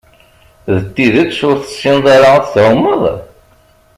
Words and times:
D 0.73 0.75
tidett 0.93 1.39
ur 1.49 1.55
tessineḍ 1.59 2.05
ara 2.15 2.29
ad 2.37 2.45
tɛumeḍ? 2.53 3.03